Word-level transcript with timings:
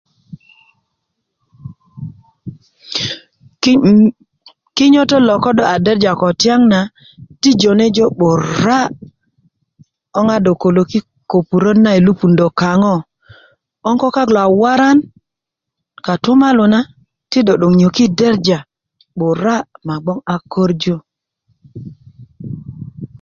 m 0.01 0.05
ki 3.61 3.73
kinyötö 4.75 5.17
ko 5.43 5.49
do 5.57 5.63
a 5.73 5.75
derja 5.85 6.11
kotiaŋ 6.21 6.61
na 6.71 6.79
ti 7.41 7.49
jone 7.61 7.85
jo 7.95 8.05
'bura 8.11 8.79
'boŋ 10.11 10.27
a 10.35 10.37
do 10.45 10.51
koloki 10.61 10.99
kopuröt 11.31 11.77
na 11.83 11.89
i 11.97 11.99
lupundö 12.05 12.45
kaŋö 12.59 12.95
'böŋ 13.81 13.95
ko 14.01 14.07
kak 14.15 14.29
na 14.35 14.41
a 14.47 14.51
waran 14.61 14.97
kotumalu 16.05 16.63
na 16.73 16.79
ti 17.31 17.39
do 17.47 17.53
'dok 17.57 17.73
nyöki 17.79 18.05
derja 18.19 18.59
'bura 19.17 19.55
ma 19.85 19.95
bgwöŋ 20.03 20.19
a 20.33 20.35
korju 20.53 20.95